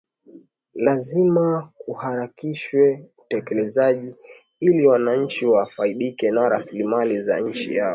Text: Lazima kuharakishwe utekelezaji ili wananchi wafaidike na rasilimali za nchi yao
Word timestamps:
Lazima 0.73 1.69
kuharakishwe 1.77 3.05
utekelezaji 3.25 4.15
ili 4.59 4.87
wananchi 4.87 5.45
wafaidike 5.45 6.31
na 6.31 6.49
rasilimali 6.49 7.21
za 7.21 7.39
nchi 7.39 7.75
yao 7.75 7.89